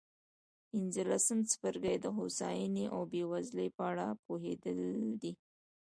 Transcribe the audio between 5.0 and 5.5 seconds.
دي.